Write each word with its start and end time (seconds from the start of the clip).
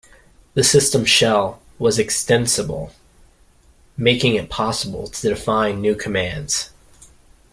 The 0.55 0.63
system 0.63 1.05
shell 1.05 1.61
was 1.77 1.99
extensible, 1.99 2.91
making 3.95 4.33
it 4.33 4.49
possible 4.49 5.07
to 5.07 5.21
define 5.29 5.79
new 5.79 5.93
commands. 5.93 6.71